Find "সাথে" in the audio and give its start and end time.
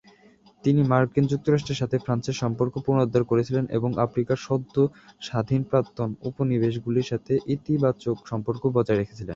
1.81-1.97, 7.11-7.33